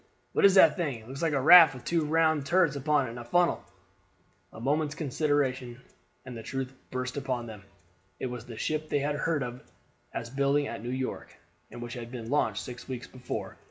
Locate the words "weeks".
12.87-13.05